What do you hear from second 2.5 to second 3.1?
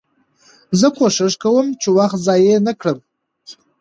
نه کړم.